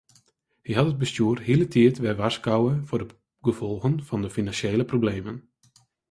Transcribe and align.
Hy 0.65 0.71
hat 0.75 0.91
it 0.91 1.01
bestjoer 1.01 1.39
hieltyd 1.47 1.95
wer 2.03 2.19
warskôge 2.21 2.75
foar 2.87 3.01
de 3.01 3.07
gefolgen 3.47 3.95
fan 4.07 4.23
de 4.23 4.29
finansjele 4.37 4.85
problemen. 4.91 5.37